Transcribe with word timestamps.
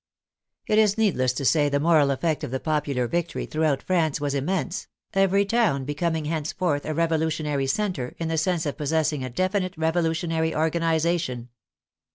It 0.65 0.79
is 0.79 0.97
needless 0.97 1.31
to 1.33 1.45
say 1.45 1.69
the 1.69 1.79
moral 1.79 2.09
effect 2.09 2.43
of 2.43 2.49
the 2.49 2.59
popular 2.59 3.07
victory 3.07 3.45
throughout 3.45 3.83
France 3.83 4.19
was 4.19 4.33
immense, 4.33 4.87
every 5.13 5.45
town 5.45 5.85
becoming 5.85 6.25
henceforth 6.25 6.85
a 6.87 6.95
revolutionary 6.95 7.67
center 7.67 8.15
in 8.17 8.27
the 8.27 8.35
sense 8.39 8.65
of 8.65 8.77
possessing 8.77 9.23
a 9.23 9.29
definite 9.29 9.77
revolutionary 9.77 10.55
organization. 10.55 11.49